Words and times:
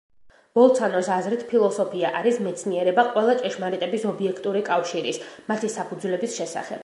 ბოლცანოს 0.59 1.09
აზრით 1.15 1.43
„ფილოსოფია 1.51 2.11
არის 2.21 2.39
მეცნიერება 2.47 3.05
ყველა 3.11 3.37
ჭეშმარიტების 3.43 4.09
ობიექტური 4.13 4.65
კავშირის“, 4.71 5.21
მათი 5.53 5.73
საფუძვლების 5.77 6.39
შესახებ. 6.41 6.79